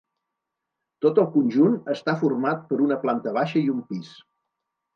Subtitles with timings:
[1.05, 4.13] Tot el conjunt està format per una planta baixa i un pis.